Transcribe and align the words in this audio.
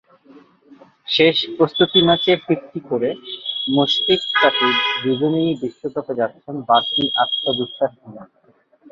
শেষ 1.07 1.37
প্রস্তুতি 1.57 1.99
ম্যাচে 2.07 2.31
ফিফটি 2.45 2.79
করে 2.89 3.09
মুশফিক-সাকিব 3.75 4.73
দুজনই 5.03 5.49
বিশ্বকাপে 5.61 6.13
যাচ্ছেন 6.19 6.55
বাড়তি 6.69 7.03
আত্মবিশ্বাস 7.23 7.91
নিয়ে। 8.01 8.23